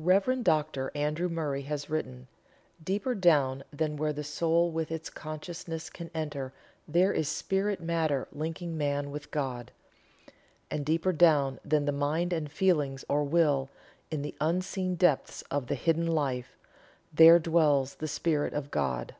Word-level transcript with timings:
Rev. 0.00 0.42
Dr. 0.42 0.90
Andrew 0.96 1.28
Murray 1.28 1.62
has 1.62 1.88
written: 1.88 2.26
"Deeper 2.82 3.14
down 3.14 3.62
than 3.72 3.96
where 3.96 4.12
the 4.12 4.24
soul 4.24 4.72
with 4.72 4.90
its 4.90 5.08
consciousness 5.08 5.88
can 5.88 6.10
enter 6.12 6.52
there 6.88 7.12
is 7.12 7.28
spirit 7.28 7.80
matter 7.80 8.26
linking 8.32 8.76
man 8.76 9.12
with 9.12 9.30
God; 9.30 9.70
and 10.68 10.84
deeper 10.84 11.12
down 11.12 11.60
than 11.64 11.84
the 11.84 11.92
mind 11.92 12.32
and 12.32 12.50
feelings 12.50 13.04
or 13.08 13.22
will 13.22 13.70
in 14.10 14.22
the 14.22 14.34
unseen 14.40 14.96
depths 14.96 15.42
of 15.42 15.68
the 15.68 15.76
hidden 15.76 16.08
life 16.08 16.56
there 17.14 17.38
dwells 17.38 17.94
the 17.94 18.08
Spirit 18.08 18.54
of 18.54 18.72
God." 18.72 19.14